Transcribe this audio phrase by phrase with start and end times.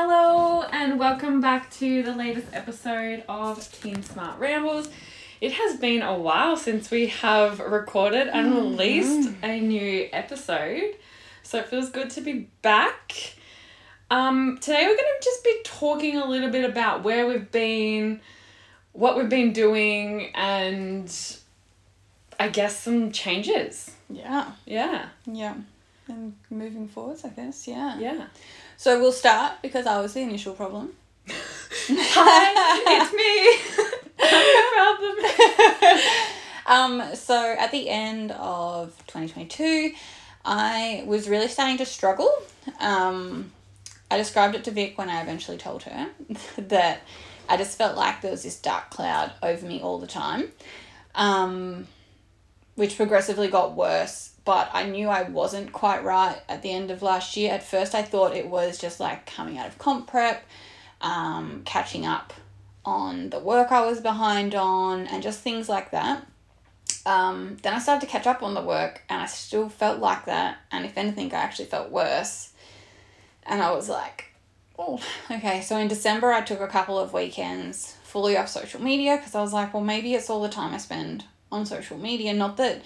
[0.00, 4.88] Hello, and welcome back to the latest episode of Team Smart Rambles.
[5.40, 10.94] It has been a while since we have recorded and released a new episode,
[11.42, 13.34] so it feels good to be back.
[14.08, 18.20] Um, today, we're going to just be talking a little bit about where we've been,
[18.92, 21.12] what we've been doing, and
[22.38, 23.90] I guess some changes.
[24.08, 25.54] Yeah, Yeah, yeah.
[26.08, 27.98] And moving forwards, I guess, yeah.
[27.98, 28.26] yeah.
[28.76, 30.92] So we'll start because I was the initial problem.
[31.28, 33.94] Hi, it's me.
[34.74, 35.16] Problem.
[36.66, 39.92] Um, so at the end of 2022,
[40.44, 42.30] I was really starting to struggle.
[42.80, 43.52] Um,
[44.10, 46.08] I described it to Vic when I eventually told her
[46.58, 47.00] that
[47.48, 50.52] I just felt like there was this dark cloud over me all the time,
[51.14, 51.86] um,
[52.74, 54.27] which progressively got worse.
[54.48, 57.52] But I knew I wasn't quite right at the end of last year.
[57.52, 60.42] At first, I thought it was just like coming out of comp prep,
[61.02, 62.32] um, catching up
[62.82, 66.26] on the work I was behind on, and just things like that.
[67.04, 70.24] Um, then I started to catch up on the work, and I still felt like
[70.24, 70.56] that.
[70.72, 72.54] And if anything, I actually felt worse.
[73.42, 74.32] And I was like,
[74.78, 74.98] oh,
[75.30, 75.60] okay.
[75.60, 79.42] So in December, I took a couple of weekends fully off social media because I
[79.42, 82.32] was like, well, maybe it's all the time I spend on social media.
[82.32, 82.80] Not that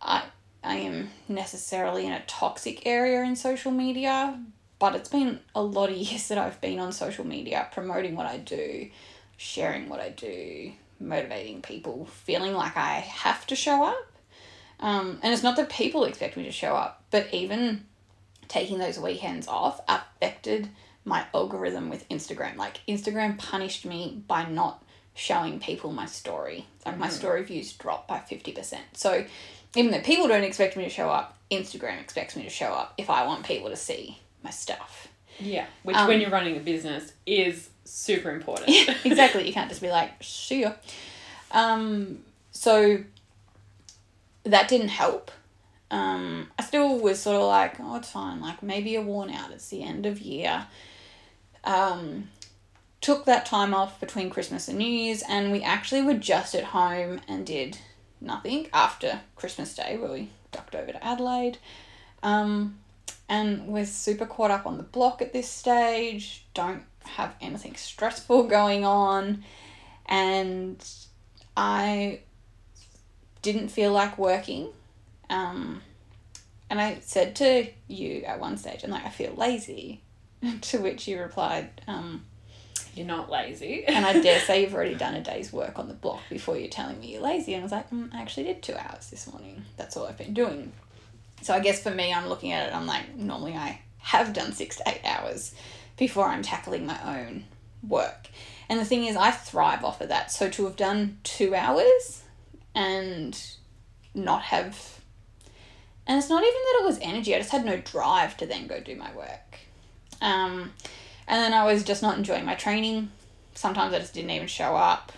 [0.00, 0.22] I
[0.62, 4.38] I am necessarily in a toxic area in social media,
[4.78, 8.26] but it's been a lot of years that I've been on social media promoting what
[8.26, 8.88] I do,
[9.36, 14.06] sharing what I do, motivating people, feeling like I have to show up.
[14.80, 17.84] Um, and it's not that people expect me to show up, but even
[18.48, 20.68] taking those weekends off affected
[21.04, 22.56] my algorithm with Instagram.
[22.56, 24.82] Like Instagram punished me by not
[25.14, 26.66] showing people my story.
[26.86, 28.78] Like my story views dropped by 50%.
[28.94, 29.24] So
[29.76, 32.94] even though people don't expect me to show up, Instagram expects me to show up
[32.98, 35.08] if I want people to see my stuff.
[35.38, 38.70] Yeah, which Um, when you're running a business is super important.
[39.04, 39.46] exactly.
[39.46, 40.72] You can't just be like, see ya.
[41.50, 42.20] Um,
[42.52, 43.04] so
[44.44, 45.30] that didn't help.
[45.90, 48.40] Um, I still was sort of like, oh, it's fine.
[48.40, 49.50] Like maybe you're worn out.
[49.50, 50.66] It's the end of year.
[51.64, 52.28] Um,
[53.00, 56.64] took that time off between Christmas and New Year's, and we actually were just at
[56.64, 57.78] home and did
[58.20, 61.58] nothing after Christmas Day, where we ducked over to Adelaide.
[62.22, 62.78] Um,
[63.28, 66.44] and we're super caught up on the block at this stage.
[66.54, 69.44] Don't have anything stressful going on,
[70.06, 70.84] and
[71.56, 72.20] I
[73.42, 74.68] didn't feel like working.
[75.28, 75.82] Um,
[76.68, 80.00] and I said to you at one stage, I'm like, I feel lazy.
[80.62, 82.24] to which you replied, um,
[82.94, 83.84] You're not lazy.
[83.86, 86.68] and I dare say you've already done a day's work on the block before you're
[86.68, 87.54] telling me you're lazy.
[87.54, 89.64] And I was like, mm, I actually did two hours this morning.
[89.76, 90.72] That's all I've been doing.
[91.42, 94.52] So I guess for me, I'm looking at it, I'm like, normally I have done
[94.52, 95.54] six to eight hours
[95.96, 97.44] before I'm tackling my own
[97.86, 98.28] work.
[98.68, 100.30] And the thing is, I thrive off of that.
[100.30, 102.22] So to have done two hours
[102.74, 103.40] and
[104.14, 105.00] not have.
[106.06, 108.66] And it's not even that it was energy, I just had no drive to then
[108.66, 109.58] go do my work.
[110.20, 110.72] Um,
[111.30, 113.12] and then I was just not enjoying my training.
[113.54, 115.12] Sometimes I just didn't even show up.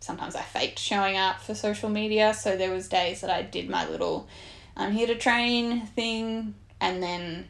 [0.00, 2.32] Sometimes I faked showing up for social media.
[2.32, 4.26] So there was days that I did my little
[4.74, 7.46] I'm here to train thing and then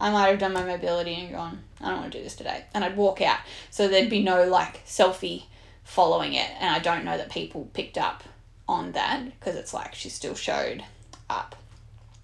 [0.00, 2.64] I might have done my mobility and gone, I don't want to do this today.
[2.72, 3.40] And I'd walk out.
[3.70, 5.44] So there'd be no like selfie
[5.84, 6.48] following it.
[6.58, 8.24] And I don't know that people picked up
[8.66, 10.82] on that because it's like she still showed
[11.28, 11.54] up.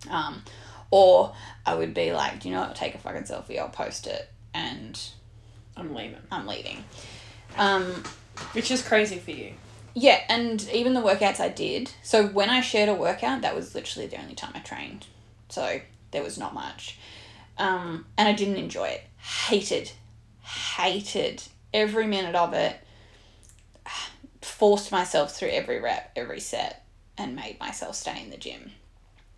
[0.08, 0.42] Um,
[0.90, 1.34] or
[1.66, 2.74] I would be like, do you know what?
[2.74, 3.58] Take a fucking selfie.
[3.58, 4.98] I'll post it and
[5.78, 6.18] I'm leaving.
[6.30, 6.84] I'm leaving.
[7.56, 8.02] Um,
[8.52, 9.52] Which is crazy for you.
[9.94, 11.92] yeah, and even the workouts I did.
[12.02, 15.06] So when I shared a workout, that was literally the only time I trained.
[15.48, 15.80] So
[16.10, 16.98] there was not much.
[17.56, 19.02] Um, and I didn't enjoy it.
[19.18, 19.92] Hated,
[20.42, 22.76] hated every minute of it.
[24.40, 26.84] Forced myself through every rep, every set,
[27.16, 28.72] and made myself stay in the gym,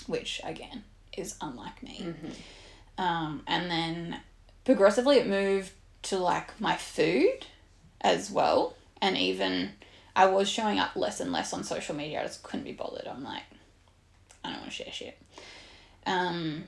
[0.06, 0.84] which again
[1.16, 2.14] is unlike me.
[2.98, 4.20] Um, and then
[4.64, 7.46] progressively it moved to like my food
[8.00, 8.74] as well.
[9.02, 9.70] And even
[10.14, 12.20] I was showing up less and less on social media.
[12.20, 13.06] I just couldn't be bothered.
[13.06, 13.42] I'm like,
[14.44, 15.18] I don't want to share shit.
[16.06, 16.64] Um,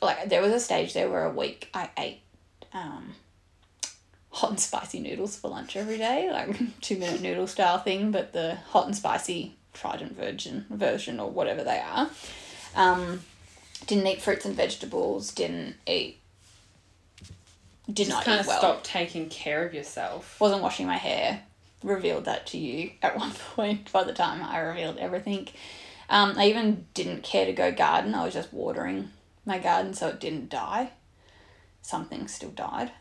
[0.00, 2.20] like there was a stage there where a week I ate
[2.72, 3.14] um,
[4.30, 8.32] hot and spicy noodles for lunch every day, like two minute noodle style thing, but
[8.32, 12.10] the hot and spicy Trident Virgin version or whatever they are.
[12.74, 13.20] Um,
[13.86, 15.32] didn't eat fruits and vegetables.
[15.32, 16.18] Didn't eat.
[17.86, 18.58] Did Just not kind eat of well.
[18.58, 20.38] stop taking care of yourself.
[20.40, 21.42] Wasn't washing my hair.
[21.82, 23.90] Revealed that to you at one point.
[23.92, 25.48] By the time I revealed everything,
[26.08, 28.14] um, I even didn't care to go garden.
[28.14, 29.10] I was just watering
[29.44, 30.90] my garden so it didn't die.
[31.82, 32.92] something still died.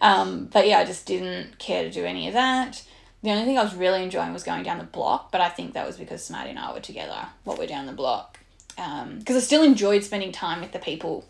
[0.00, 2.82] um, but yeah, I just didn't care to do any of that.
[3.22, 5.74] The only thing I was really enjoying was going down the block, but I think
[5.74, 8.38] that was because Smarty and I were together while we're down the block.
[8.76, 11.24] Because I still enjoyed spending time with the people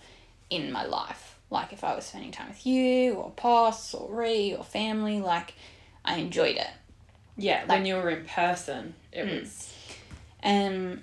[0.57, 1.39] in my life.
[1.51, 5.55] Like if I was spending time with you or Poss or Ree or family, like
[6.05, 6.71] I enjoyed it.
[7.37, 9.41] Yeah, Like- when you were in person, it Mm.
[9.41, 9.75] was.
[10.43, 11.03] and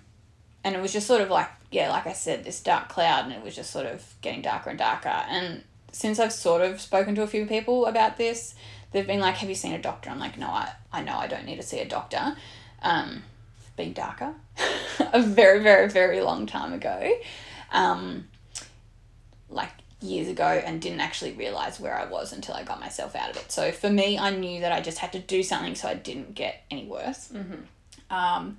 [0.64, 3.32] and it was just sort of like yeah like i said this dark cloud and
[3.34, 5.64] it was just sort of getting darker and darker and
[5.94, 8.56] since i've sort of spoken to a few people about this
[8.92, 11.28] they've been like have you seen a doctor i'm like no i, I know i
[11.28, 12.36] don't need to see a doctor
[12.82, 13.24] um
[13.78, 14.34] being darker
[15.14, 17.10] a very very very long time ago
[17.72, 18.28] um
[19.50, 19.70] like
[20.02, 23.36] years ago and didn't actually realize where i was until i got myself out of
[23.36, 25.94] it so for me i knew that i just had to do something so i
[25.94, 27.64] didn't get any worse Mhm.
[28.10, 28.58] um,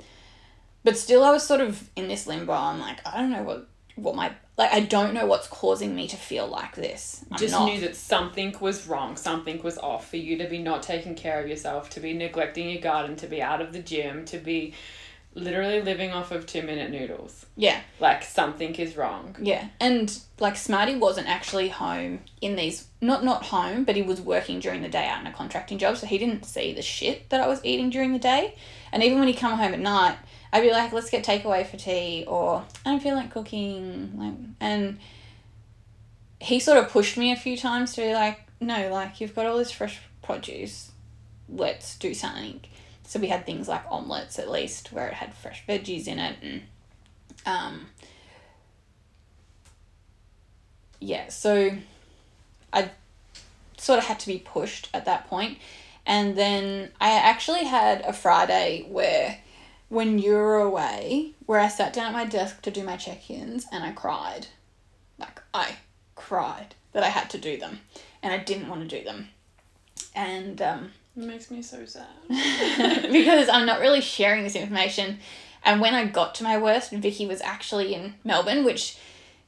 [0.83, 2.55] but still, I was sort of in this limbo.
[2.55, 4.73] I'm like, I don't know what what my like.
[4.73, 7.23] I don't know what's causing me to feel like this.
[7.31, 7.67] I'm Just not.
[7.67, 11.39] knew that something was wrong, something was off for you to be not taking care
[11.43, 14.73] of yourself, to be neglecting your garden, to be out of the gym, to be
[15.35, 17.47] literally living off of two minute noodles.
[17.57, 19.37] yeah, Like something is wrong.
[19.41, 22.89] yeah, and like Smarty wasn't actually home in these.
[23.01, 25.97] Not not home, but he was working during the day out in a contracting job,
[25.97, 28.55] so he didn't see the shit that I was eating during the day.
[28.93, 30.17] And even when he come home at night,
[30.53, 34.35] I'd be like, "Let's get takeaway for tea," or "I don't feel like cooking," like
[34.61, 34.99] and.
[36.43, 39.45] he sort of pushed me a few times to be like, no, like you've got
[39.47, 40.91] all this fresh produce,
[41.51, 42.61] let's do something.
[43.11, 46.37] So we had things like omelets at least where it had fresh veggies in it
[46.41, 46.63] and
[47.45, 47.87] um
[51.01, 51.73] yeah, so
[52.73, 52.93] I
[53.79, 55.59] sort of had to be pushed at that point.
[56.07, 59.39] And then I actually had a Friday where
[59.89, 63.67] when you were away, where I sat down at my desk to do my check-ins
[63.73, 64.47] and I cried.
[65.19, 65.79] Like I
[66.15, 67.81] cried that I had to do them
[68.23, 69.31] and I didn't want to do them.
[70.15, 72.07] And um, It makes me so sad.
[73.13, 75.19] because I'm not really sharing this information.
[75.63, 78.97] And when I got to my worst, Vicky was actually in Melbourne, which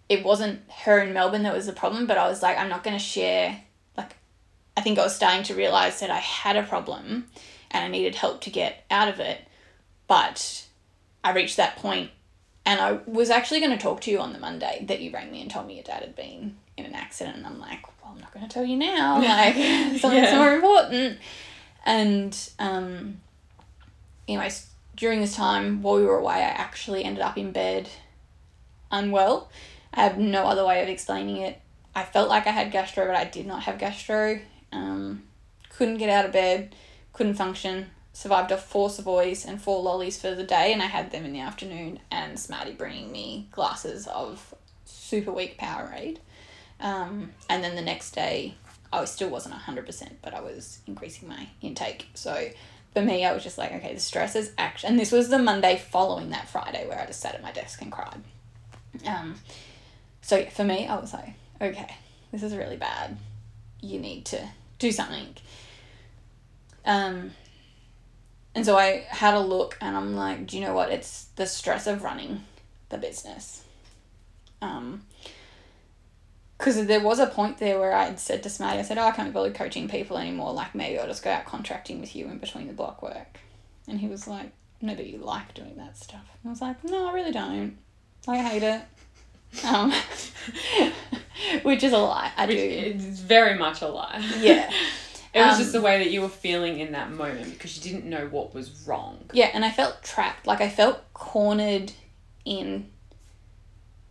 [0.09, 2.85] it wasn't her in Melbourne that was the problem, but I was like, I'm not
[2.85, 3.63] going to share.
[3.97, 4.17] Like,
[4.77, 7.29] I think I was starting to realize that I had a problem
[7.71, 9.41] and I needed help to get out of it.
[10.07, 10.67] But
[11.25, 12.11] I reached that point
[12.67, 15.33] and I was actually going to talk to you on the Monday that you rang
[15.33, 17.39] me and told me your dad had been in an accident.
[17.39, 19.19] And I'm like, well, I'm not going to tell you now.
[19.23, 19.55] Like,
[19.99, 20.37] something's Yeah.
[20.39, 21.19] more important.
[21.84, 23.20] And, um,
[24.29, 27.88] anyways, during this time while we were away, I actually ended up in bed
[28.90, 29.50] unwell.
[29.93, 31.61] I have no other way of explaining it.
[31.94, 34.40] I felt like I had gastro, but I did not have gastro.
[34.73, 35.25] Um,
[35.70, 36.75] couldn't get out of bed,
[37.12, 37.90] couldn't function.
[38.14, 41.32] Survived off four Savoys and four lollies for the day, and I had them in
[41.32, 41.99] the afternoon.
[42.11, 46.19] And Smarty bringing me glasses of super weak Powerade.
[46.79, 48.55] Um, and then the next day,
[48.93, 52.09] I still wasn't 100%, but I was increasing my intake.
[52.15, 52.49] So
[52.93, 54.91] for me, I was just like, okay, the stress is action.
[54.91, 57.81] And this was the Monday following that Friday where I just sat at my desk
[57.81, 58.23] and cried.
[59.06, 59.37] Um,
[60.21, 61.97] so yeah, for me, I was like, okay,
[62.31, 63.17] this is really bad.
[63.81, 64.49] You need to
[64.79, 65.37] do something.
[66.85, 67.33] Um,
[68.55, 70.91] and so I had a look and I'm like, do you know what?
[70.91, 72.44] It's the stress of running
[72.91, 73.65] the business.
[74.61, 75.03] Um,
[76.62, 79.03] because there was a point there where I had said to Smarty, I said, oh,
[79.05, 80.53] I can't be bothered coaching people anymore.
[80.53, 83.39] Like, maybe I'll just go out contracting with you in between the block work.
[83.89, 86.22] And he was like, no, but you like doing that stuff.
[86.43, 87.77] And I was like, no, I really don't.
[88.29, 88.82] I hate it.
[89.67, 89.93] Um,
[91.63, 92.31] which is a lie.
[92.37, 92.63] I Which do.
[92.63, 94.25] is very much a lie.
[94.39, 94.70] Yeah.
[95.34, 97.91] It was Um, just the way that you were feeling in that moment because you
[97.91, 99.19] didn't know what was wrong.
[99.32, 100.46] Yeah, and I felt trapped.
[100.46, 101.93] Like I felt cornered
[102.44, 102.91] in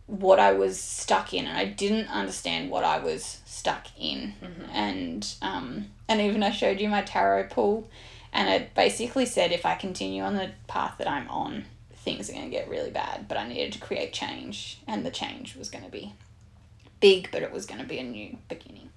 [0.06, 4.34] what I was stuck in, and I didn't understand what I was stuck in.
[4.72, 7.88] And um, and even I showed you my tarot pool,
[8.32, 12.32] and it basically said if I continue on the path that I'm on, things are
[12.32, 13.28] going to get really bad.
[13.28, 16.14] But I needed to create change, and the change was going to be
[17.00, 18.88] big, but it was going to be a new beginning.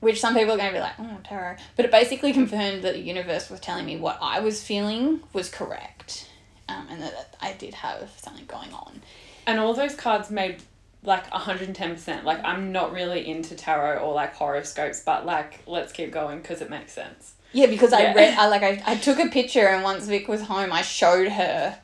[0.00, 1.56] Which some people are going to be like, oh, tarot.
[1.76, 5.48] But it basically confirmed that the universe was telling me what I was feeling was
[5.48, 6.28] correct.
[6.68, 9.00] Um, and that I did have something going on.
[9.46, 10.62] And all those cards made
[11.02, 12.24] like 110%.
[12.24, 16.60] Like, I'm not really into tarot or like horoscopes, but like, let's keep going because
[16.60, 17.34] it makes sense.
[17.52, 20.42] Yeah, because I read, I like, I, I took a picture, and once Vic was
[20.42, 21.78] home, I showed her.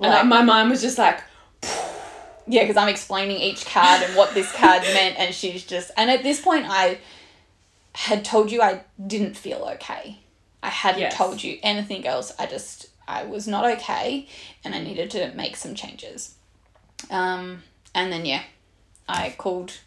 [0.00, 1.20] And Like, I, my mind was just like,
[2.46, 5.90] yeah, because I'm explaining each card and what this card meant, and she's just.
[5.96, 6.98] And at this point, I
[7.94, 10.20] had told you I didn't feel okay.
[10.62, 11.16] I hadn't Yes.
[11.16, 12.32] told you anything else.
[12.38, 14.28] I just I was not okay,
[14.64, 16.36] and I needed to make some changes.
[17.10, 17.62] Um,
[17.94, 18.42] and then yeah,
[19.08, 19.80] I called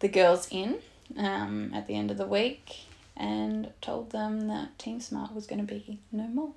[0.00, 0.76] the girls in
[1.16, 2.80] um, at the end of the week
[3.16, 6.52] and told them that Team Smart was going to be no more.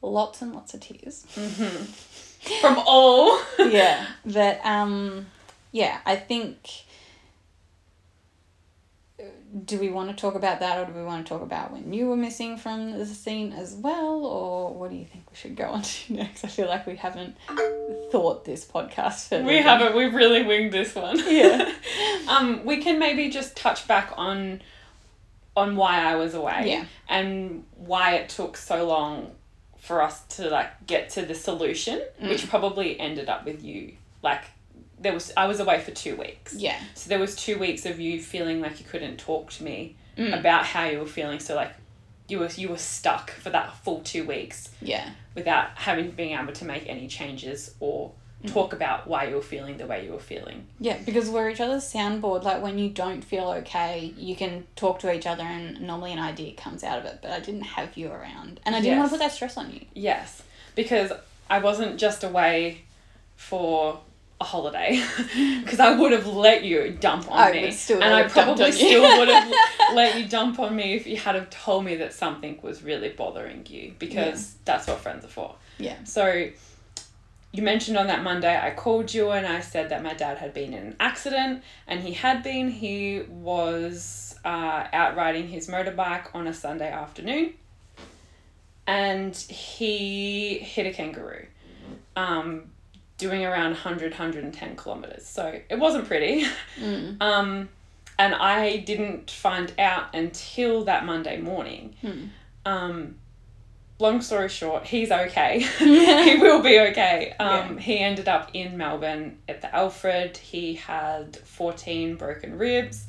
[0.00, 1.24] Lots and lots of tears.
[2.60, 3.40] From all.
[3.58, 5.26] yeah, but um,
[5.72, 6.84] yeah, I think.
[9.64, 11.92] Do we want to talk about that, or do we want to talk about when
[11.92, 15.56] you were missing from the scene as well, or what do you think we should
[15.56, 16.44] go on to next?
[16.44, 17.36] I feel like we haven't
[18.12, 19.44] thought this podcast further.
[19.44, 19.96] We than- haven't.
[19.96, 21.18] We've really winged this one.
[21.26, 21.72] Yeah.
[22.28, 24.62] um, we can maybe just touch back on
[25.56, 26.64] on why I was away.
[26.66, 26.84] Yeah.
[27.08, 29.32] And why it took so long
[29.78, 32.28] for us to like get to the solution, Mm.
[32.28, 33.94] which probably ended up with you.
[34.22, 34.44] Like
[35.00, 36.54] there was I was away for two weeks.
[36.54, 36.78] Yeah.
[36.94, 40.36] So there was two weeks of you feeling like you couldn't talk to me Mm.
[40.36, 41.38] about how you were feeling.
[41.38, 41.72] So like
[42.28, 45.10] you were you were stuck for that full two weeks Yeah.
[45.34, 48.10] without having being able to make any changes or
[48.42, 48.52] Mm.
[48.52, 50.66] talk about why you were feeling the way you were feeling.
[50.78, 52.44] Yeah, because we're each other's soundboard.
[52.44, 56.20] Like when you don't feel okay, you can talk to each other, and normally an
[56.20, 57.18] idea comes out of it.
[57.20, 59.72] But I didn't have you around, and I didn't want to put that stress on
[59.72, 59.86] you.
[59.92, 60.42] Yes,
[60.76, 61.10] because
[61.50, 62.82] I wasn't just away
[63.34, 64.00] for
[64.40, 65.02] a holiday,
[65.62, 69.28] because I would have let you dump on I me, and I probably still would
[69.28, 69.52] have
[69.94, 73.08] let you dump on me if you had have told me that something was really
[73.08, 75.54] bothering you, because that's what friends are for.
[75.78, 75.96] Yeah.
[76.04, 76.50] So.
[77.50, 80.52] You mentioned on that Monday, I called you and I said that my dad had
[80.52, 82.70] been in an accident, and he had been.
[82.70, 87.54] He was uh, out riding his motorbike on a Sunday afternoon,
[88.86, 91.46] and he hit a kangaroo,
[92.16, 92.70] um,
[93.18, 95.26] doing around 100, 110 kilometers.
[95.26, 96.46] So it wasn't pretty.
[96.80, 97.20] Mm.
[97.20, 97.68] Um,
[98.20, 101.96] and I didn't find out until that Monday morning.
[102.00, 102.24] Hmm.
[102.64, 103.14] Um,
[103.98, 105.60] long story short, he's okay.
[105.78, 107.34] he will be okay.
[107.38, 110.36] Um, He ended up in Melbourne at the Alfred.
[110.36, 113.06] He had 14 broken ribs,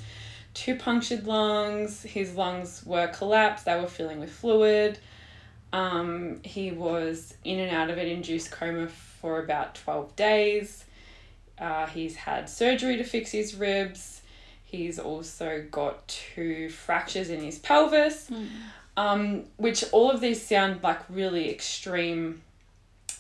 [0.53, 2.03] two punctured lungs.
[2.03, 4.99] His lungs were collapsed, they were filling with fluid.
[5.71, 10.85] Um, he was in and out of an induced coma for about 12 days.
[11.59, 14.21] Uh, he's had surgery to fix his ribs.
[14.63, 18.29] He's also got two fractures in his pelvis,
[18.95, 22.41] um, which all of these sound like really extreme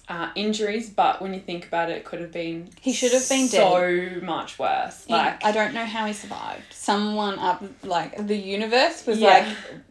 [0.07, 3.27] uh, injuries, but when you think about it, it could have been He should have
[3.29, 5.05] been so much worse.
[5.07, 6.71] Yeah, Like I don't know how he survived.
[6.71, 9.27] Someone up, like the universe, was Yeah.
[9.27, 9.81] like, "Well,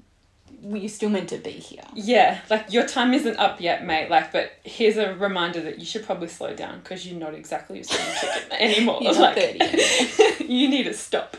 [0.63, 4.11] "You're still meant to be here." Yeah, like your time isn't up yet, mate.
[4.11, 7.81] Like, but here's a reminder that you should probably slow down because you're not exactly
[7.81, 8.99] a spring chicken anymore.
[9.01, 11.37] You're like, 30 you need to stop.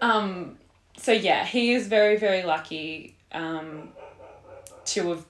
[0.00, 0.58] Um,
[0.96, 3.90] so yeah, he is very very lucky um,
[4.86, 5.24] to have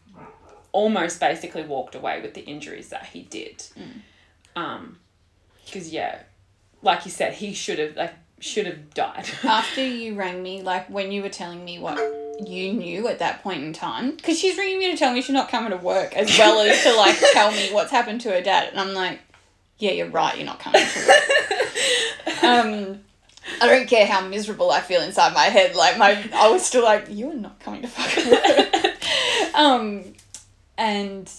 [0.72, 3.64] almost basically walked away with the injuries that he did.
[4.54, 4.98] Um,
[5.64, 6.22] because yeah,
[6.82, 9.28] like you said, he should have like should have died.
[9.44, 11.98] After you rang me, like when you were telling me what
[12.44, 15.34] you knew at that point in time, because she's ringing me to tell me she's
[15.34, 18.42] not coming to work, as well as to like tell me what's happened to her
[18.42, 19.20] dad, and I'm like,
[19.78, 20.36] "Yeah, you're right.
[20.36, 23.00] You're not coming to work." um,
[23.60, 25.74] I don't care how miserable I feel inside my head.
[25.74, 30.04] Like my, I was still like, "You are not coming to fucking work." um,
[30.76, 31.30] and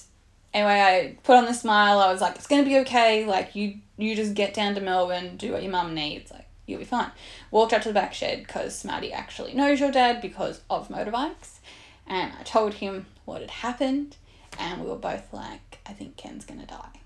[0.53, 1.99] anyway, I put on the smile.
[1.99, 3.25] I was like, "It's gonna be okay.
[3.25, 6.31] Like you, you just get down to Melbourne, do what your mum needs.
[6.31, 7.11] Like you'll be fine."
[7.49, 11.57] Walked up to the back shed because Smarty actually knows your dad because of motorbikes,
[12.05, 14.17] and I told him what had happened,
[14.59, 16.99] and we were both like, "I think Ken's gonna die."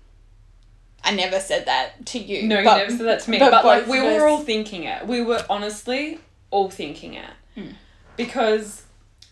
[1.04, 2.46] I never said that to you.
[2.46, 3.38] No, you never said that to me.
[3.38, 5.06] but But, like we were all thinking it.
[5.06, 7.30] We were honestly all thinking it.
[7.54, 7.70] Hmm.
[8.16, 8.82] Because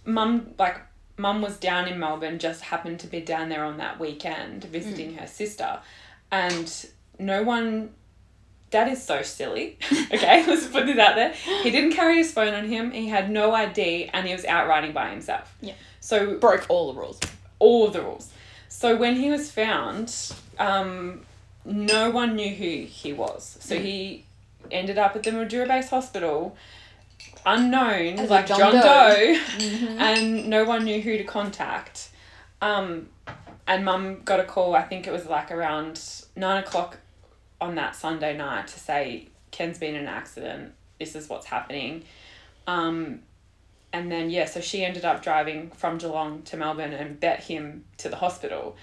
[0.04, 0.80] mum like
[1.16, 5.14] mum was down in Melbourne, just happened to be down there on that weekend visiting
[5.16, 5.78] her sister.
[6.32, 6.86] And
[7.18, 7.90] no one
[8.70, 9.78] Dad is so silly.
[10.12, 11.32] Okay, let's put this out there.
[11.62, 14.66] He didn't carry his phone on him, he had no ID and he was out
[14.68, 15.54] riding by himself.
[15.60, 15.74] Yeah.
[16.00, 17.20] So broke all the rules.
[17.60, 18.30] all of the rules.
[18.68, 20.14] So when he was found,
[20.58, 21.20] um,
[21.64, 23.56] no one knew who he was.
[23.60, 24.24] So he
[24.70, 26.56] ended up at the Mildura Base Hospital,
[27.46, 28.80] unknown, As like John John, Doe.
[28.82, 29.98] Doe, Mm-hmm.
[30.00, 32.08] and no one knew who to contact.
[32.62, 33.08] Um,
[33.66, 34.74] and Mum got a call.
[34.74, 36.00] I think it was like around
[36.36, 36.98] nine o'clock
[37.60, 40.72] on that Sunday night to say Ken's been in an accident.
[40.98, 42.04] This is what's happening.
[42.66, 43.20] Um,
[43.92, 47.84] and then yeah, so she ended up driving from Geelong to Melbourne and bet him
[47.98, 48.76] to the hospital.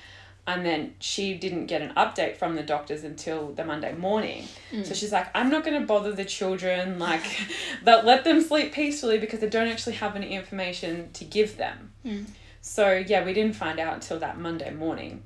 [0.45, 4.47] And then she didn't get an update from the doctors until the Monday morning.
[4.85, 6.99] So she's like, I'm not going to bother the children.
[6.99, 7.23] Like,
[7.83, 11.91] that let them sleep peacefully because they don't actually have any information to give them.
[12.05, 12.27] Mm.
[12.61, 15.23] So yeah, we didn't find out until that Monday morning.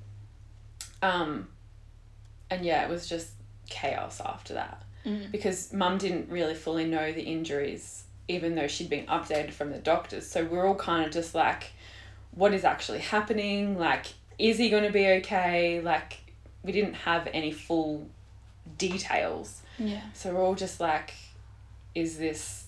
[1.04, 1.48] Um,
[2.50, 3.32] and yeah, it was just
[3.72, 4.84] chaos after that.
[5.32, 9.80] because mum didn't really fully know the injuries, even though she'd been updated from the
[9.80, 10.28] doctors.
[10.28, 11.72] So we're all kind of just like,
[12.36, 13.80] what is actually happening?
[13.80, 14.06] Like,
[14.38, 15.82] is he going to be okay?
[15.82, 16.20] Like,
[16.64, 18.08] we didn't have any full
[18.78, 19.62] details.
[19.80, 20.02] Yeah.
[20.14, 21.14] So we're all just like,
[21.96, 22.66] is this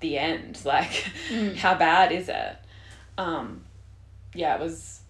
[0.00, 0.58] the end?
[0.64, 0.92] Like,
[1.58, 2.56] how bad is it?
[3.18, 3.64] Um,
[4.34, 5.00] yeah, it was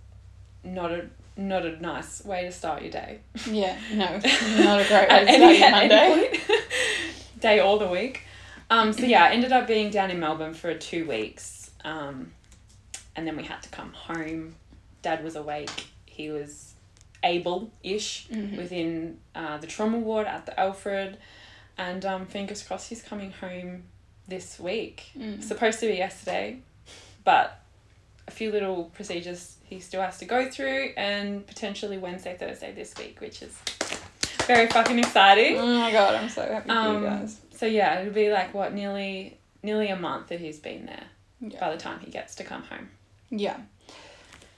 [0.65, 3.21] not a not a nice way to start your day.
[3.51, 3.79] Yeah.
[3.93, 4.07] No,
[4.65, 6.29] not a great way to any, start your Monday.
[6.47, 6.63] point.
[7.41, 8.23] day or the week.
[8.71, 11.71] Um, so yeah, I ended up being down in Melbourne for two weeks.
[11.85, 12.33] Um,
[13.15, 14.57] and then we had to come home.
[15.03, 15.87] Dad was awake.
[16.07, 16.73] He was
[17.23, 18.57] able ish Mhm.
[18.57, 21.19] within uh, the trauma ward at the Alfred.
[21.79, 23.85] And um, fingers crossed he's coming home
[24.27, 25.05] this week.
[25.17, 25.43] Mm.
[25.43, 26.61] Supposed to be yesterday,
[27.23, 27.61] but
[28.27, 32.95] a few little procedures he still has to go through, and potentially Wednesday, Thursday this
[32.97, 33.57] week, which is
[34.47, 35.59] very fucking exciting.
[35.59, 37.41] Oh my god, I'm so happy for Um, you guys.
[37.55, 41.05] So yeah, it'll be like what nearly nearly a month that he's been there
[41.41, 41.59] Yeah.
[41.59, 42.89] by the time he gets to come home.
[43.31, 43.57] Yeah.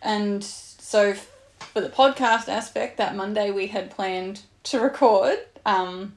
[0.02, 1.14] And so
[1.58, 6.14] for the podcast aspect, that Monday we had planned to record um,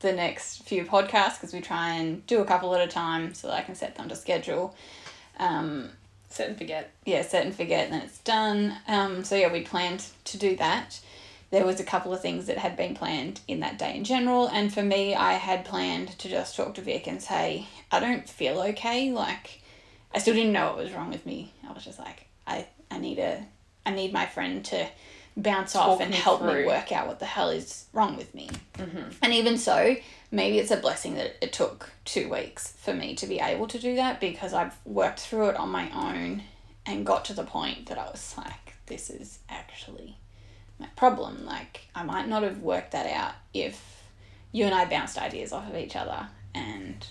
[0.00, 3.46] the next few podcasts because we try and do a couple at a time so
[3.48, 4.74] that I can set them to schedule.
[5.38, 5.90] Um,
[6.34, 6.90] Set and forget.
[7.04, 8.76] yeah, set and forget, and then it's done.
[8.88, 11.00] Um, so yeah, we planned to do that.
[11.50, 14.48] There was a couple of things that had been planned in that day in general,
[14.48, 18.28] and for me, I had planned to just talk to Vic and say, I don't
[18.28, 19.12] feel okay.
[19.12, 19.62] Like,
[20.12, 21.54] I still didn't know what was wrong with me.
[21.68, 23.46] I was just like, I, I need a,
[23.86, 24.88] I need my friend to
[25.36, 28.50] bounce off and me help me work out what the hell is wrong with me.
[28.74, 29.10] Mm-hmm.
[29.22, 29.94] And even so,
[30.34, 33.78] maybe it's a blessing that it took two weeks for me to be able to
[33.78, 36.42] do that because I've worked through it on my own
[36.86, 40.18] and got to the point that I was like, this is actually
[40.78, 41.46] my problem.
[41.46, 44.02] Like, I might not have worked that out if
[44.52, 47.06] you and I bounced ideas off of each other and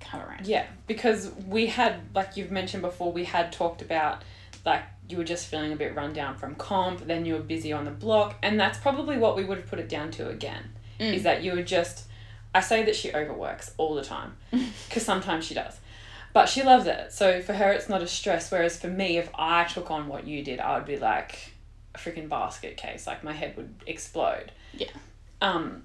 [0.00, 0.46] come around.
[0.46, 4.22] Yeah, because we had, like you've mentioned before, we had talked about
[4.64, 7.72] like you were just feeling a bit run down from comp, then you were busy
[7.72, 10.70] on the block, and that's probably what we would have put it down to again.
[11.00, 11.14] Mm.
[11.14, 12.06] Is that you were just,
[12.54, 14.36] I say that she overworks all the time,
[14.88, 15.78] because sometimes she does.
[16.34, 17.12] But she loves it.
[17.12, 18.50] So for her, it's not a stress.
[18.50, 21.52] Whereas for me, if I took on what you did, I would be like
[21.94, 23.06] a freaking basket case.
[23.06, 24.50] Like my head would explode.
[24.72, 24.88] Yeah.
[25.42, 25.82] Um,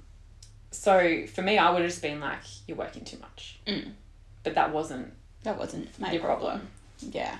[0.71, 3.59] so for me, I would have just been like, you're working too much.
[3.67, 3.91] Mm.
[4.43, 5.11] But that wasn't
[5.43, 6.61] That wasn't my your problem.
[6.99, 7.13] problem.
[7.13, 7.37] Yeah.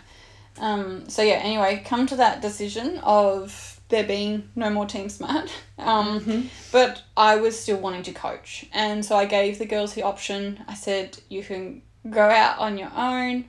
[0.59, 5.51] Um, so yeah, anyway, come to that decision of there being no more Team Smart.
[5.79, 6.47] Um, Mm-hmm.
[6.71, 8.65] But I was still wanting to coach.
[8.73, 10.63] And so I gave the girls the option.
[10.67, 13.45] I said, you can go out on your own.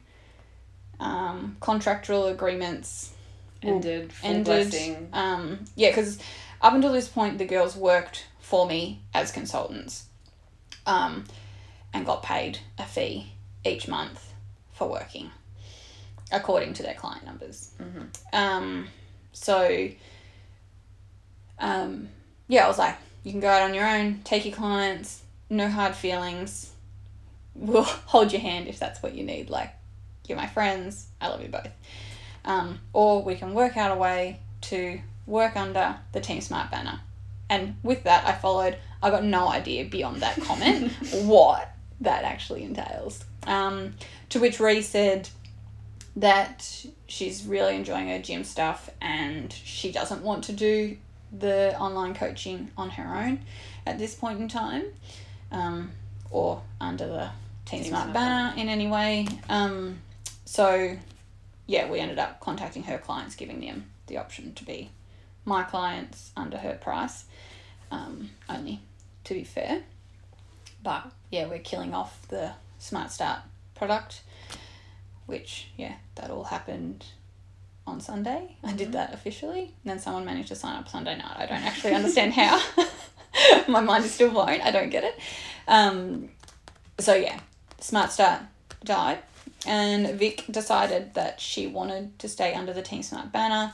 [1.01, 3.13] Um, contractual agreements
[3.63, 4.45] Ended, ended.
[4.45, 5.09] blessing.
[5.13, 6.19] Um, yeah, because
[6.61, 10.05] up until this point, the girls worked for me as consultants
[10.87, 11.25] um,
[11.95, 13.33] and got paid a fee
[13.65, 14.33] each month
[14.75, 15.31] for working
[16.31, 17.71] according to their client numbers.
[18.33, 18.89] Um,
[19.33, 19.89] so,
[21.61, 22.09] um,
[22.49, 25.69] yeah, I was like, you can go out on your own, take your clients, no
[25.69, 26.73] hard feelings.
[27.55, 29.51] We'll hold your hand if that's what you need.
[29.51, 29.75] Like,
[30.27, 31.09] you're my friends.
[31.21, 31.71] I love you both.
[32.45, 37.01] Um, or we can work out a way to work under the Team Smart banner.
[37.51, 42.65] And with that, I followed, I got no idea beyond that comment what that actually
[42.65, 43.25] entails.
[43.47, 43.95] Um,
[44.31, 45.29] to which Ree said
[46.17, 50.97] that she's really enjoying her gym stuff and she doesn't want to do
[51.37, 53.41] the online coaching on her own
[53.87, 54.85] at this point in time
[55.53, 55.91] um,
[56.31, 57.31] or under the
[57.65, 59.27] Team, Team Smart, banner in any way.
[59.49, 59.99] Um,
[60.45, 60.97] so,
[61.67, 64.91] yeah, we ended up contacting her clients, giving them the option to be
[65.45, 67.25] my clients under her price,
[67.91, 68.81] um, only
[69.25, 69.83] to be fair.
[70.83, 73.41] But yeah, we're killing off the Smart Start
[73.75, 74.23] product,
[75.27, 77.05] which, yeah, that all happened
[77.89, 78.57] on Sunday.
[78.63, 79.61] I did that officially.
[79.83, 81.37] And then someone managed to sign up Sunday night.
[81.37, 82.63] I don't actually understand how.
[83.69, 84.61] My mind is still blown.
[84.61, 85.19] I don't get it.
[85.67, 86.29] Um,
[86.99, 87.41] so yeah,
[87.81, 88.43] Smart Start
[88.85, 89.19] died.
[89.67, 93.73] And Vic decided that she wanted to stay under the Team Smart banner,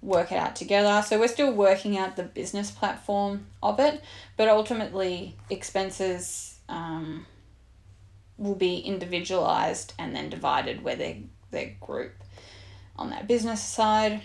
[0.00, 1.02] work it out together.
[1.06, 4.02] So we're still working out the business platform of it,
[4.36, 7.26] but ultimately expenses um,
[8.38, 12.12] will be individualized and then divided where they they group
[12.98, 14.20] on that business side.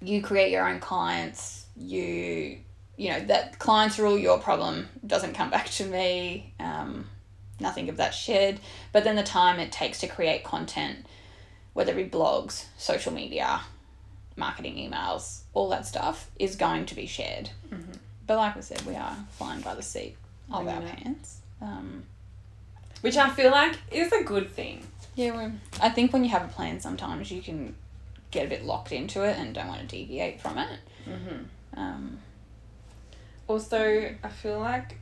[0.00, 1.66] You create your own clients.
[1.76, 2.58] You
[2.96, 4.88] you know that clients are all your problem.
[5.06, 6.54] Doesn't come back to me.
[6.60, 7.06] Um,
[7.60, 8.58] nothing of that shared.
[8.92, 11.06] But then the time it takes to create content,
[11.72, 13.60] whether it be blogs, social media,
[14.36, 17.50] marketing emails, all that stuff is going to be shared.
[18.26, 20.16] But like I said, we are flying by the seat
[20.50, 21.38] of our pants.
[21.60, 22.04] Um,
[23.00, 24.86] Which I feel like is a good thing.
[25.14, 25.50] yeah,
[25.80, 27.74] I think when you have a plan, sometimes you can
[28.32, 30.80] get a bit locked into it and don't want to deviate from it.
[31.08, 31.78] Mm-hmm.
[31.80, 32.18] Um,
[33.48, 34.98] Also, I feel like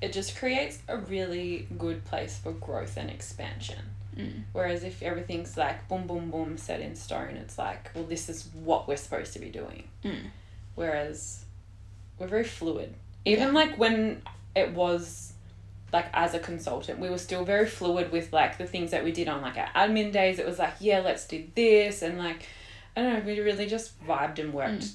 [0.00, 3.84] it just creates a really good place for growth and expansion.
[4.16, 8.28] mm, Whereas if everything's like boom, boom, boom, set in stone, it's like, well, this
[8.28, 9.84] is what we're supposed to be doing.
[10.04, 10.30] mm,
[10.74, 11.44] Whereas
[12.18, 12.94] we're very fluid.
[13.26, 13.54] Even Yeah.
[13.54, 14.22] like when
[14.56, 15.34] it was
[15.92, 19.12] like as a consultant, we were still very fluid with like the things that we
[19.12, 20.38] did on like our admin days.
[20.38, 22.02] It was like, yeah, let's do this.
[22.02, 22.46] And like,
[22.96, 24.88] I don't know, we really just vibed and worked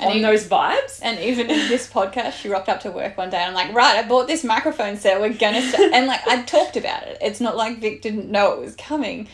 [0.00, 0.06] Mm.
[0.06, 1.00] And on those vibes.
[1.02, 3.74] And even in this podcast, she rocked up to work one day and I'm like,
[3.74, 5.20] right, I bought this microphone set.
[5.20, 5.92] We're gonna st-.
[5.94, 7.18] and like I talked about it.
[7.20, 9.28] It's not like Vic didn't know it was coming,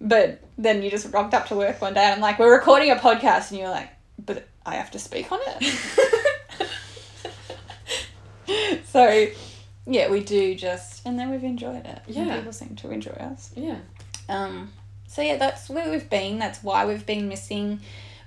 [0.00, 2.90] but then you just rocked up to work one day and I'm like, we're recording
[2.90, 5.62] a podcast, and you're like, but I have to speak on it.
[8.86, 9.26] so,
[9.86, 12.00] yeah, we do just, and then we've enjoyed it.
[12.06, 12.36] And Yeah.
[12.36, 13.50] people seem to enjoy us.
[13.56, 13.78] yeah.
[14.28, 14.72] Um,
[15.06, 16.38] so yeah, that's where we've been.
[16.38, 17.80] That's why we've been missing.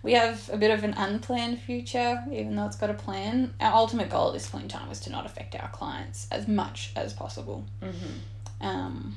[0.03, 3.55] We have a bit of an unplanned future, even though it's got a plan.
[3.59, 6.47] Our ultimate goal at this point in time was to not affect our clients as
[6.47, 8.65] much as possible, Mm-hmm.
[8.67, 9.15] um,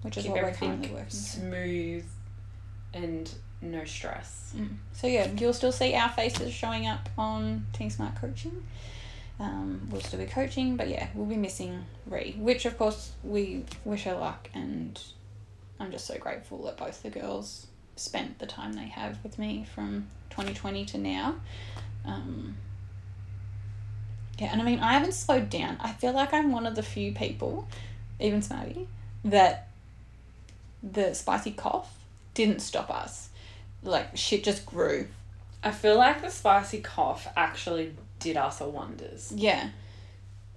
[0.00, 2.04] which is Keep what we're currently working smooth
[2.94, 4.52] and no stress.
[4.56, 4.70] Mm.
[4.92, 8.66] So yeah, you'll still see our faces showing up on Team Smart Coaching.
[9.42, 13.64] Um, we'll still be coaching, but yeah, we'll be missing Ree, which of course we
[13.84, 15.02] wish her luck, and
[15.80, 19.66] I'm just so grateful that both the girls spent the time they have with me
[19.74, 21.34] from 2020 to now.
[22.04, 22.56] Um,
[24.38, 25.76] yeah, and I mean, I haven't slowed down.
[25.80, 27.66] I feel like I'm one of the few people,
[28.20, 28.86] even Smarty,
[29.24, 29.70] that
[30.84, 31.92] the spicy cough
[32.34, 33.30] didn't stop us.
[33.82, 35.08] Like, shit just grew.
[35.64, 39.32] I feel like the spicy cough actually did us a wonders.
[39.34, 39.68] Yeah.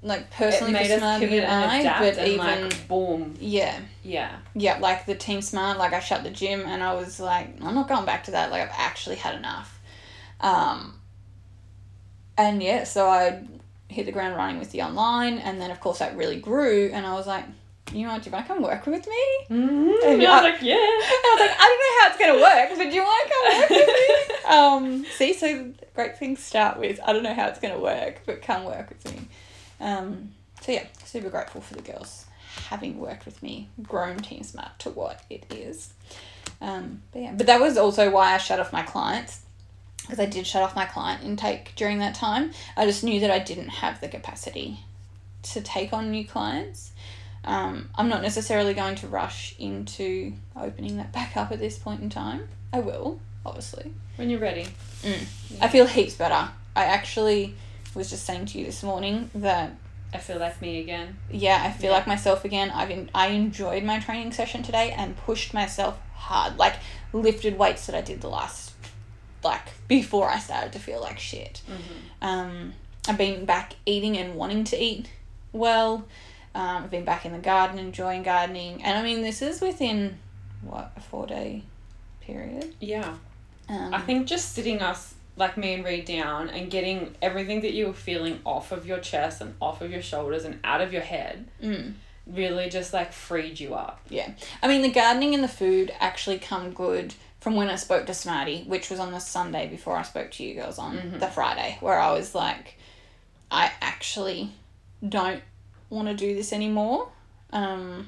[0.01, 2.37] Like, personally It made for pivot and and I, but and even.
[2.45, 3.33] like boom.
[3.39, 3.79] yeah.
[4.03, 4.35] Yeah.
[4.53, 7.73] Yeah, like the Team Smart, like I shut the gym and I was like, I'm
[7.73, 8.51] not going back to that.
[8.51, 9.79] Like I've actually had enough.
[10.41, 10.99] Um,
[12.37, 13.43] and yeah, so I
[13.87, 17.05] hit the ground running with the online, and then of course that really grew, and
[17.05, 17.45] I was like,
[17.93, 19.23] you know do you want to come work with me?
[19.49, 20.07] Mm-hmm.
[20.09, 20.73] And I I- was like, yeah.
[20.75, 23.27] And I was like, I don't know how it's gonna work, but do you want
[23.27, 24.15] to come work with me?
[24.47, 28.41] Um, see, so great things start with I don't know how it's gonna work, but
[28.41, 29.27] come work with me.
[29.79, 30.31] Um,
[30.61, 32.25] so yeah, super grateful for the girls
[32.69, 35.93] having worked with me, grown Team Smart to what it is.
[36.61, 39.41] Um, but yeah, but that was also why I shut off my clients
[40.01, 42.51] because I did shut off my client intake during that time.
[42.77, 44.79] I just knew that I didn't have the capacity
[45.43, 46.91] to take on new clients.
[47.43, 52.01] Um, I'm not necessarily going to rush into opening that back up at this point
[52.01, 52.47] in time.
[52.71, 53.91] I will, obviously.
[54.15, 54.67] When you're ready.
[55.61, 56.49] I feel heaps better.
[56.75, 57.55] I actually
[57.93, 59.73] was just saying to you this morning that
[60.13, 61.17] I feel like me again.
[61.29, 61.97] yeah, I feel Yeah.
[61.97, 62.71] like myself again.
[62.71, 66.75] I've en- I enjoyed my training session today and pushed myself hard, like
[67.13, 68.73] lifted weights that I did the last,
[69.43, 71.61] like before I started to feel like shit.
[71.69, 72.27] Mm-hmm.
[72.27, 72.73] Um,
[73.07, 75.09] I've been back eating and wanting to eat
[75.51, 76.05] well.
[76.55, 80.17] Um, I've been back in the garden, enjoying gardening, and I mean this is within
[80.61, 81.63] what a four day
[82.21, 82.73] period.
[82.79, 83.15] Yeah.
[83.69, 87.73] Um, I think just sitting us like me and Ree down and getting everything that
[87.73, 90.93] you were feeling off of your chest and off of your shoulders and out of
[90.93, 91.93] your head Mm.
[92.25, 93.99] really just like freed you up.
[94.09, 94.31] Yeah.
[94.63, 98.13] I mean, the gardening and the food actually come good from when I spoke to
[98.13, 101.19] Smarty, which was on the Sunday before I spoke to you girls on Mhm.
[101.19, 102.77] the Friday, where I was like,
[103.51, 104.51] I actually
[105.07, 105.43] don't
[105.89, 107.09] want to do this anymore.
[107.51, 108.07] Um,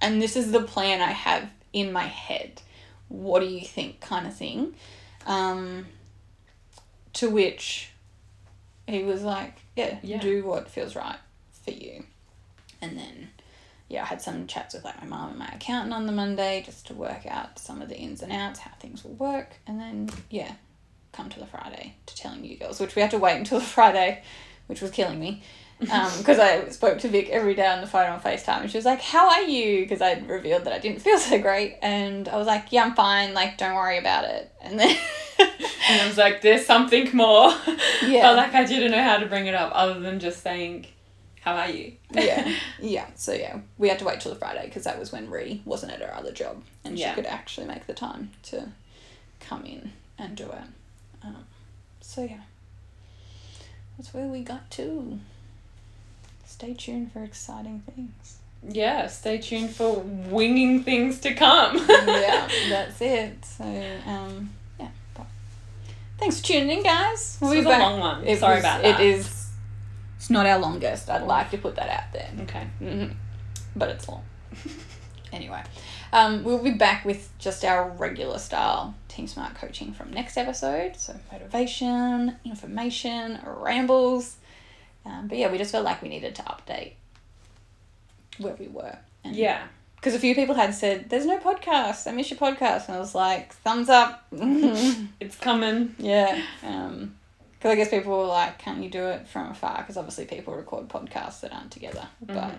[0.00, 2.62] and this is the plan I have in my head.
[3.08, 4.74] What do you think, kind of thing?
[5.26, 5.86] Um,
[7.14, 7.90] to which
[8.86, 10.20] he was like, yeah, Yeah.
[10.20, 11.18] do what feels right
[11.64, 12.04] for you.
[12.80, 13.30] And then
[13.88, 16.62] yeah, I had some chats with like my mom and my accountant on the Monday
[16.64, 19.80] just to work out some of the ins and outs, how things will work, and
[19.80, 20.52] then yeah,
[21.12, 23.64] come to the Friday to telling you girls, which we had to wait until the
[23.76, 24.22] Friday,
[24.66, 25.42] which was killing me,
[25.78, 28.84] because I spoke to Vic every day on the phone on Facetime, and she was
[28.86, 32.36] like, "How are you?" Because I'd revealed that I didn't feel so great, and I
[32.36, 33.34] was like, "Yeah, I'm fine.
[33.34, 34.96] Like, don't worry about it." And then
[35.88, 37.52] And I was like, there's something more.
[38.02, 38.22] Yeah.
[38.22, 40.86] But like I didn't know how to bring it up other than just saying,
[41.40, 41.92] how are you?
[42.12, 43.06] yeah, yeah.
[43.14, 45.92] So yeah, we had to wait till the Friday because that was when Ree wasn't
[45.92, 47.10] at her other job and Yeah.
[47.10, 48.68] she could actually make the time to
[49.40, 51.24] come in and do it.
[51.24, 51.44] Um,
[52.00, 52.40] so yeah,
[53.96, 55.18] that's where we got to.
[56.56, 58.38] Stay tuned for exciting things.
[58.66, 61.76] yeah, stay tuned for winging things to come.
[61.88, 63.44] yeah, that's it.
[63.44, 63.64] So
[64.06, 64.88] um, yeah.
[65.14, 65.26] But
[66.16, 67.36] thanks for tuning in, guys.
[67.42, 68.24] We'll be was a long one.
[68.26, 69.00] It Sorry was- about that.
[69.00, 69.50] It is
[70.16, 71.10] It's not our longest.
[71.10, 72.30] I'd like to put that out there.
[72.44, 72.66] Okay.
[72.78, 73.12] hmm
[73.76, 74.24] But it's long.
[75.34, 75.62] anyway,
[76.14, 80.96] um, we'll be back with just our regular style Team Smart coaching from next episode.
[80.96, 84.36] So, motivation, information, rambles.
[85.06, 86.92] Um, but yeah, we just felt like we needed to update
[88.38, 88.98] where we were.
[89.24, 89.62] And Yeah.
[89.96, 92.06] Because a few people had said, There's no podcast.
[92.06, 92.88] I miss your podcast.
[92.88, 94.26] And I was like, Thumbs up.
[95.20, 95.94] It's coming.
[95.98, 96.42] yeah.
[96.62, 97.16] Um,
[97.54, 99.78] because I guess people were like, Can't you do it from afar?
[99.78, 102.06] Because obviously people record podcasts that aren't together.
[102.20, 102.56] But Mhm.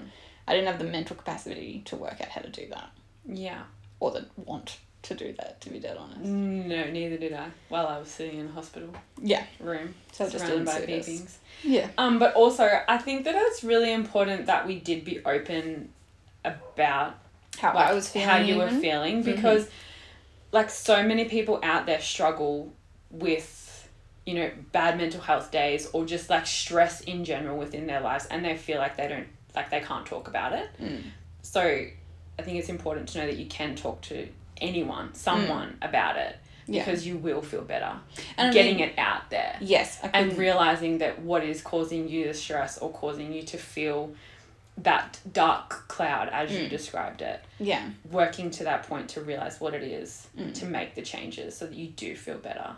[0.47, 2.89] I didn't have the mental capacity to work out how to do that.
[3.25, 3.63] Yeah.
[3.99, 6.19] Or the want to do that, to be dead honest.
[6.21, 7.47] No, neither did I.
[7.69, 8.89] While I was sitting in a hospital
[9.21, 9.43] Yeah.
[9.59, 11.35] room, So just surrounded by beepings.
[11.63, 11.87] Yeah.
[11.97, 15.89] Um, but also, I think that it's really important that we did be open
[16.43, 17.15] about
[17.59, 18.27] How like, I was feeling.
[18.27, 18.81] how you were even.
[18.81, 19.35] feeling Mhm.
[19.35, 19.69] because,
[20.51, 22.73] like, so many people out there struggle
[23.11, 23.87] with,
[24.25, 28.25] you know, bad mental health days or just like stress in general within their lives,
[28.25, 30.69] and they feel like they don't like they can't talk about it.
[30.81, 31.01] Mm.
[31.41, 34.27] So, I think it's important to know that you can talk to
[34.61, 36.35] anyone, someone about it
[36.67, 36.73] Mm.
[36.75, 36.83] Yeah.
[36.85, 37.93] because you will feel better
[38.37, 40.01] And I getting mean- it out there Yes.
[40.13, 44.13] And realizing that what is causing you the stress or causing you to feel
[44.79, 46.69] that dark cloud as you Mm.
[46.69, 47.89] described it yeah.
[48.11, 50.53] working to that point to realize what it is Mm.
[50.55, 52.75] to make the changes so that you do feel better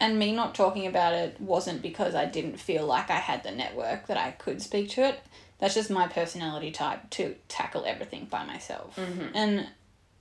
[0.00, 3.52] And me not talking about it wasn't because I didn't feel like I had the
[3.52, 5.20] network that I could speak to it.
[5.60, 8.96] That's just my personality type to tackle everything by myself.
[8.96, 9.30] Mhm.
[9.32, 9.68] And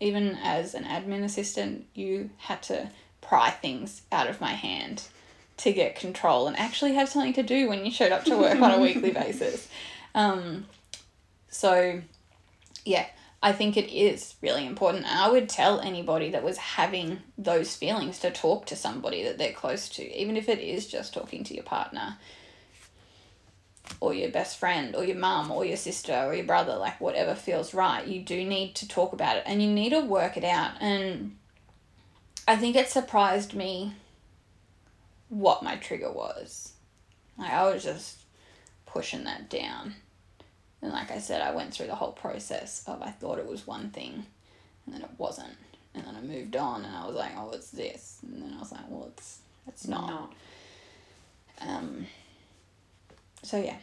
[0.02, 2.90] even as an admin assistant, you had to
[3.22, 5.04] pry things out of my hand
[5.58, 8.60] to get control and actually have something to do when you showed up to work
[8.60, 9.70] on a weekly basis.
[10.16, 10.66] Um,
[11.50, 12.02] so,
[12.84, 13.06] yeah,
[13.44, 15.06] I think it is really important.
[15.06, 19.38] And I would tell anybody that was having those feelings to talk to somebody that
[19.38, 22.18] they're close to, even if it is just talking to your partner
[24.00, 27.36] or your best friend or your mum or your sister or your brother, like whatever
[27.36, 28.06] feels right.
[28.06, 30.72] You do need to talk about it and you need to work it out.
[30.82, 31.38] And
[32.48, 33.94] I think it surprised me
[35.30, 36.74] what my trigger was.
[37.38, 38.18] Like I was just
[38.86, 39.96] pushing that down.
[40.82, 43.68] And like I said, I went through the whole process of I thought it was
[43.68, 44.26] one thing
[44.86, 45.56] and then it wasn't.
[45.94, 48.20] And then I moved on and I was like, oh, it's this.
[48.24, 50.34] And then I was like, well, it's, it's not.
[51.60, 52.08] Um,
[53.44, 53.78] so yeah,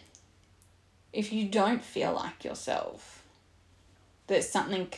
[1.12, 3.24] if you don't feel like yourself,
[4.26, 4.88] there's something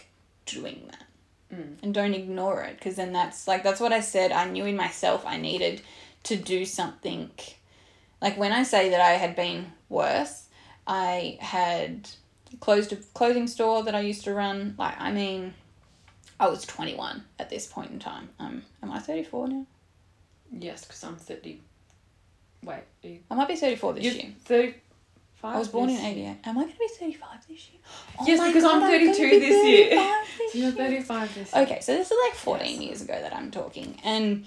[0.47, 1.05] doing that,
[1.55, 1.83] Mm.
[1.83, 4.31] and don't ignore it because then that's like that's what I said.
[4.33, 5.83] I knew in myself I needed
[6.25, 7.31] to do something.
[8.21, 10.47] Like when I say that I had been worse,
[10.87, 12.09] I had
[12.61, 14.75] closed a clothing store that I used to run.
[14.79, 15.55] Like I mean,
[16.39, 18.29] I was twenty one at this point in time.
[18.39, 19.67] Um, am I thirty four now?
[20.53, 21.61] yes because i'm 30
[22.63, 24.33] wait you, I might be thirty four this you're year.
[24.45, 26.37] 35 I was born in 88.
[26.45, 27.81] Am I going to be 35 this year?
[28.19, 30.15] Oh Yes, because I'm God, gonna 32 this year.
[30.39, 31.63] this you're 35 this year.
[31.63, 33.99] Okay, so this is like 14 years ago that I'm talking.
[34.05, 34.45] And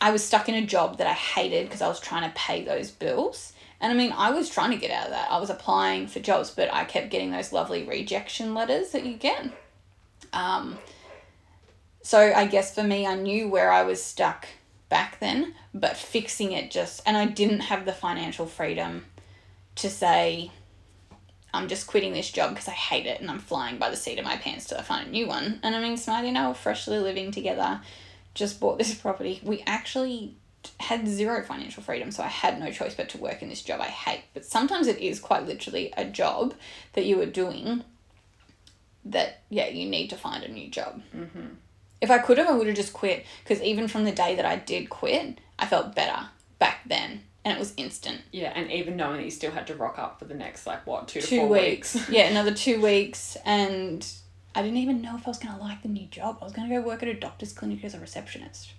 [0.00, 2.64] I was stuck in a job that I hated because I was trying to pay
[2.64, 3.54] those bills.
[3.80, 5.30] And I mean, I was trying to get out of that.
[5.32, 9.14] I was applying for jobs, but I kept getting those lovely rejection letters that you
[9.16, 9.50] get.
[10.32, 10.78] Um,
[12.02, 14.46] so I guess for me, I knew where I was stuck
[14.88, 19.06] back then, but fixing it just, and I didn't have the financial freedom
[19.76, 20.50] to say,
[21.52, 24.18] I'm just quitting this job because I hate it and I'm flying by the seat
[24.18, 25.60] of my pants till I find a new one.
[25.62, 27.80] And I mean, Smarty and I were freshly living together,
[28.34, 29.40] just bought this property.
[29.42, 30.36] We actually
[30.80, 33.80] had zero financial freedom, so I had no choice but to work in this job
[33.80, 34.24] I hate.
[34.34, 36.54] But sometimes it is quite literally a job
[36.94, 37.84] that you are doing
[39.04, 41.00] that, yeah, you need to find a new job.
[41.14, 41.46] Mm-hmm.
[42.00, 44.44] If I could have, I would have just quit because even from the day that
[44.44, 46.28] I did quit, I felt better
[46.58, 48.22] back then and it was instant.
[48.32, 50.84] Yeah, and even knowing that you still had to rock up for the next like
[50.86, 51.94] what two to two four weeks.
[51.94, 52.08] weeks.
[52.10, 54.04] yeah, another two weeks, and
[54.54, 56.38] I didn't even know if I was gonna like the new job.
[56.40, 58.72] I was gonna go work at a doctor's clinic as a receptionist.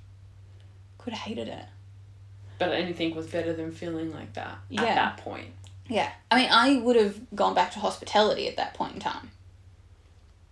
[0.97, 1.63] Could have hated it.
[2.60, 4.84] But anything was better than feeling like that Yeah.
[4.84, 5.47] at that point.
[5.88, 9.32] Yeah, I mean, I would have gone back to hospitality at that point in time.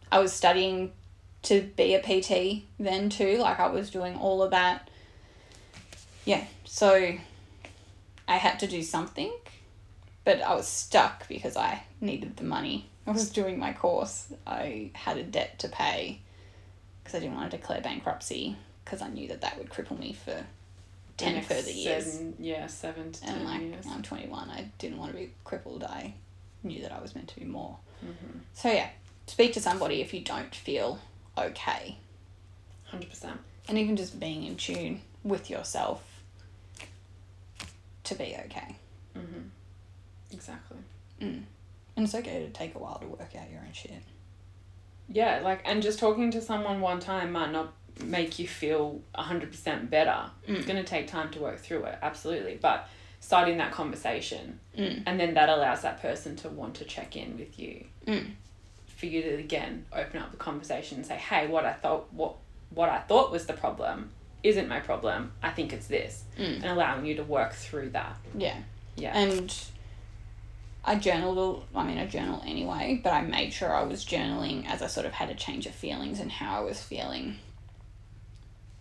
[0.10, 0.94] I was studying
[1.46, 3.38] to be a PT then too.
[3.38, 4.90] Like I was doing all of that.
[6.26, 7.14] Yeah, so
[8.28, 9.32] I had to do something,
[10.24, 12.90] but I was stuck because I needed the money.
[13.08, 14.34] I was doing my course.
[14.48, 16.22] I had a debt to pay
[17.04, 20.14] because I didn't want to declare bankruptcy because I knew that that would cripple me
[20.14, 20.44] for
[21.18, 23.86] 10 next further years Seven, yeah, seven to and like years.
[23.90, 26.14] I'm 21 I didn't want to be crippled I
[26.64, 28.40] knew that I was meant to be more Mm-hmm.
[28.54, 28.90] so yeah
[29.26, 31.00] speak to somebody if you don't feel
[31.38, 31.98] okay
[32.86, 33.40] Hundred percent.
[33.68, 36.04] and even just being in tune with yourself
[38.04, 38.76] to be okay
[39.18, 39.48] Mm-hmm.
[40.34, 40.78] Exactly.
[41.22, 41.44] Mm.
[41.96, 44.02] And it's okay to take a while to work out your own shit.
[45.08, 47.72] Yeah, like, and just talking to someone one time might not
[48.04, 50.30] make you feel 100% better.
[50.46, 50.68] It's Mm.
[50.68, 52.60] going to take time to work through it, absolutely.
[52.62, 52.90] But
[53.22, 55.04] starting that conversation, Mm.
[55.06, 57.86] and then that allows that person to want to check in with you.
[59.06, 62.38] For you to, again, open up the conversation and say, hey, what I thought, what,
[62.72, 64.10] what I thought was the problem
[64.42, 65.32] isn't my problem.
[65.44, 66.24] I think it's this.
[66.40, 66.56] Mm.
[66.56, 68.18] And allowing you to work through that.
[68.36, 68.58] Yeah.
[68.96, 69.16] Yeah.
[69.16, 69.56] And
[70.84, 74.82] I journaled, I mean, I journal anyway, but I made sure I was journaling as
[74.82, 77.38] I sort of had a change of feelings and how I was feeling.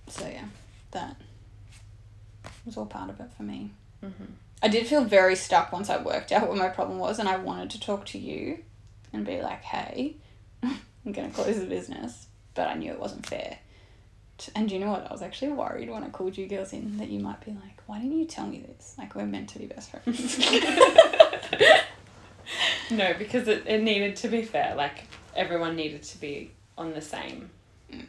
[0.09, 0.47] So, yeah,
[0.93, 1.17] that
[2.65, 3.73] was all part of it for me.
[4.03, 4.29] Mhm.
[4.63, 7.37] I did feel very stuck once I worked out what my problem was, and I
[7.37, 8.65] wanted to talk to you
[9.15, 10.17] and be like, hey,
[10.63, 13.59] I'm going to close the business, but I knew it wasn't fair.
[14.57, 15.07] And you know what?
[15.09, 17.81] I was actually worried when I called you girls in that you might be like,
[17.87, 18.95] why didn't you tell me this?
[18.99, 20.39] Like, we're meant to be best friends.
[22.91, 24.75] No, because it, it needed to be fair.
[24.77, 27.51] Like everyone needed to be on the same,
[27.91, 28.05] Mm.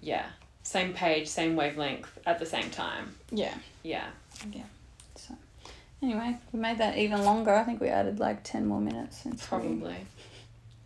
[0.00, 0.26] yeah,
[0.62, 3.14] same page, same wavelength at the same time.
[3.32, 3.54] yeah.
[3.82, 4.06] Yeah,
[4.52, 4.62] Yeah.
[5.16, 5.34] So,
[6.02, 7.52] anyway, we made that even longer.
[7.54, 9.18] I think we added like 10 more minutes.
[9.18, 9.96] Since probably.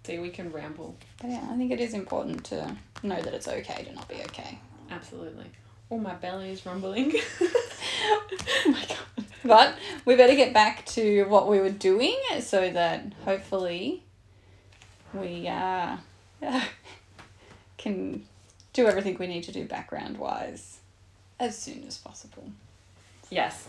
[0.09, 0.97] See, we can ramble.
[1.21, 4.15] But yeah, I think it is important to know that it's okay to not be
[4.15, 4.59] okay.
[4.91, 5.45] Absolutely.
[5.91, 7.13] Oh, my belly is rumbling.
[7.43, 9.27] Oh my god.
[9.45, 9.75] But
[10.07, 14.03] we better get back to what we were doing so that hopefully
[15.13, 15.99] we uh,
[17.77, 18.25] can
[18.73, 20.79] do everything we need to do background wise
[21.39, 22.51] as soon as possible.
[23.29, 23.69] yes,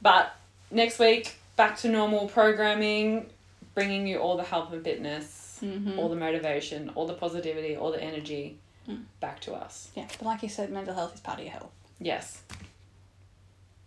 [0.00, 0.34] but
[0.70, 3.26] next week back to normal programming,
[3.74, 5.98] bringing you all the health and fitness, Mm-hmm.
[5.98, 9.02] all the motivation, all the positivity, all the energy Mm.
[9.20, 9.90] back to us.
[9.94, 11.70] Yeah, but like you said, mental health is part of your health.
[12.00, 12.40] Yes.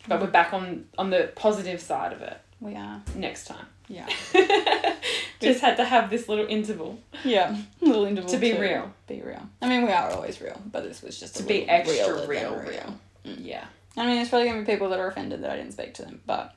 [0.06, 3.02] But we're back on on the positive side of it We are.
[3.16, 3.66] next time.
[3.88, 4.06] Yeah.
[5.40, 7.56] Just had to have this little interval Yeah.
[7.80, 8.92] little interval to be real.
[9.08, 9.42] Be real.
[9.60, 12.54] I mean, we are always real, but this was just To be extra realer real,
[12.60, 13.00] real.
[13.24, 13.36] Mm.
[13.44, 13.64] Yeah.
[13.96, 16.02] I mean, there's probably gonna be people that are offended that I didn't speak to
[16.02, 16.54] them, but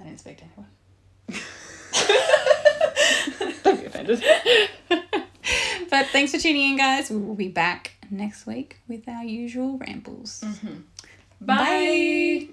[0.00, 1.40] I didn't speak to anyone.
[3.64, 4.24] Don't be offended.
[5.90, 7.10] but thanks for tuning in, guys.
[7.10, 10.42] We will be back next week with our usual rambles.
[10.44, 10.74] Mm-hmm.
[11.40, 12.48] Bye.